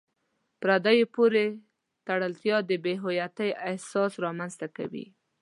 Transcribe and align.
پردیو 0.61 1.11
پورې 1.15 1.45
تړلتیا 2.07 2.57
د 2.69 2.71
بې 2.83 2.93
هویتۍ 3.03 3.51
احساس 3.69 4.11
رامنځته 4.25 4.67
کوي. 4.77 5.05